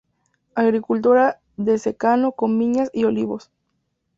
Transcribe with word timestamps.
Agricultura 0.55 1.39
de 1.57 1.77
secano 1.77 2.31
con 2.31 2.57
viñas 2.57 2.89
y 2.91 3.03
olivos. 3.03 3.51